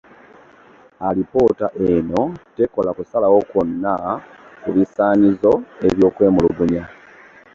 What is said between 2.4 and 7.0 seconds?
tekola kusalawo kwonna kubisanyizo eby’okwemulugunya.